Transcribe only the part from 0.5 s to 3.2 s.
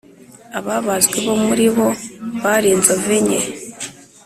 Ababazwe bo muri bo bari inzovu